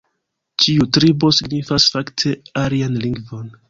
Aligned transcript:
Ĉiu 0.63 0.87
tribo 0.97 1.31
signifas 1.41 1.89
fakte 1.97 2.37
alian 2.67 3.03
lingvon. 3.09 3.59